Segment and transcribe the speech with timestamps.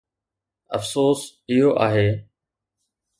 [0.77, 2.09] افسوس، اهو آهي.